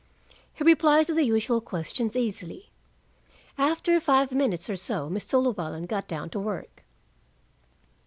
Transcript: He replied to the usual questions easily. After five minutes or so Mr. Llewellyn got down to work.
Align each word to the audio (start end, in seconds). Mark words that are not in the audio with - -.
He 0.55 0.63
replied 0.63 1.05
to 1.05 1.13
the 1.13 1.21
usual 1.25 1.61
questions 1.61 2.15
easily. 2.15 2.71
After 3.55 3.99
five 3.99 4.31
minutes 4.31 4.67
or 4.67 4.75
so 4.75 5.11
Mr. 5.11 5.39
Llewellyn 5.39 5.85
got 5.85 6.07
down 6.07 6.31
to 6.31 6.39
work. 6.39 6.83